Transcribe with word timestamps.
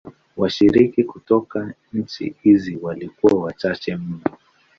Washiriki 0.37 1.03
kutoka 1.03 1.73
nchi 1.93 2.35
hizi 2.41 2.75
walikuwa 2.81 3.33
wachache 3.43 3.95
mno. 3.95 4.19